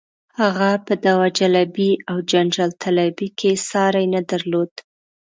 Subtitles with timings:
[0.39, 4.71] هغه په دعوه جلبۍ او جنجال طلبۍ کې یې ساری نه درلود.